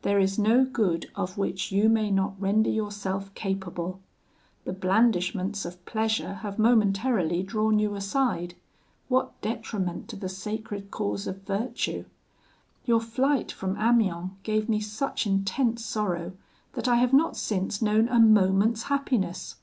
There 0.00 0.18
is 0.18 0.38
no 0.38 0.64
good 0.64 1.10
of 1.14 1.36
which 1.36 1.70
you 1.70 1.90
may 1.90 2.10
not 2.10 2.40
render 2.40 2.70
yourself 2.70 3.34
capable. 3.34 4.00
The 4.64 4.72
blandishments 4.72 5.66
of 5.66 5.84
pleasure 5.84 6.36
have 6.36 6.58
momentarily 6.58 7.42
drawn 7.42 7.78
you 7.78 7.94
aside. 7.94 8.54
What 9.08 9.38
detriment 9.42 10.08
to 10.08 10.16
the 10.16 10.30
sacred 10.30 10.90
cause 10.90 11.26
of 11.26 11.42
virtue! 11.42 12.06
Your 12.86 13.00
flight 13.02 13.52
from 13.52 13.76
Amiens 13.76 14.30
gave 14.44 14.66
me 14.66 14.80
such 14.80 15.26
intense 15.26 15.84
sorrow, 15.84 16.32
that 16.72 16.88
I 16.88 16.94
have 16.94 17.12
not 17.12 17.36
since 17.36 17.82
known 17.82 18.08
a 18.08 18.18
moment's 18.18 18.84
happiness. 18.84 19.56